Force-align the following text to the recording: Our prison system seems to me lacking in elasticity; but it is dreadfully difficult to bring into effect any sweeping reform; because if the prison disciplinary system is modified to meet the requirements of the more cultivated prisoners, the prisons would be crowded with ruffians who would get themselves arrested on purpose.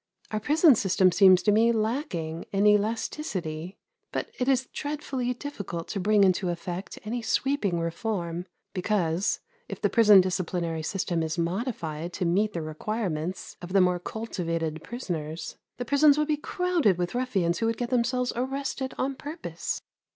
Our 0.31 0.39
prison 0.39 0.73
system 0.73 1.11
seems 1.11 1.43
to 1.43 1.51
me 1.51 1.71
lacking 1.71 2.47
in 2.51 2.65
elasticity; 2.65 3.77
but 4.11 4.31
it 4.39 4.47
is 4.47 4.65
dreadfully 4.73 5.31
difficult 5.35 5.87
to 5.89 5.99
bring 5.99 6.23
into 6.23 6.49
effect 6.49 6.97
any 7.03 7.21
sweeping 7.21 7.79
reform; 7.79 8.47
because 8.73 9.41
if 9.69 9.79
the 9.79 9.91
prison 9.91 10.19
disciplinary 10.19 10.81
system 10.81 11.21
is 11.21 11.37
modified 11.37 12.13
to 12.13 12.25
meet 12.25 12.53
the 12.53 12.63
requirements 12.63 13.57
of 13.61 13.73
the 13.73 13.81
more 13.81 13.99
cultivated 13.99 14.83
prisoners, 14.83 15.55
the 15.77 15.85
prisons 15.85 16.17
would 16.17 16.29
be 16.29 16.35
crowded 16.37 16.97
with 16.97 17.13
ruffians 17.13 17.59
who 17.59 17.67
would 17.67 17.77
get 17.77 17.91
themselves 17.91 18.33
arrested 18.35 18.95
on 18.97 19.13
purpose. 19.13 19.81